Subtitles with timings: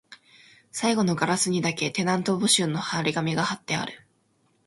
[0.71, 4.03] 最後のガラスにだけ、テナント募集の張り紙が張ってある